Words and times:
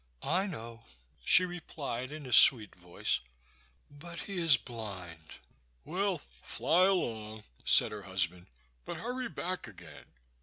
"I 0.23 0.47
know," 0.47 0.83
she 1.23 1.45
replied, 1.45 2.11
in 2.11 2.25
a 2.25 2.33
sweet 2.33 2.73
voice; 2.73 3.19
"but 3.91 4.21
he 4.21 4.39
is 4.39 4.57
blind." 4.57 5.33
"Well, 5.85 6.17
fly 6.17 6.87
along," 6.87 7.43
said 7.65 7.91
her 7.91 8.01
husband; 8.01 8.47
"but 8.83 8.97
hurry 8.97 9.29
back 9.29 9.67
again." 9.67 10.05